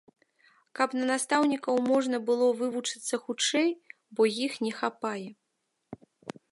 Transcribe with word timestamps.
Каб 0.77 0.95
на 0.99 1.03
настаўнікаў 1.09 1.75
можна 1.91 2.17
было 2.31 2.47
вывучыцца 2.63 3.15
хутчэй, 3.27 3.69
бо 4.21 4.29
іх 4.49 4.53
не 4.67 4.71
хапае. 4.81 5.29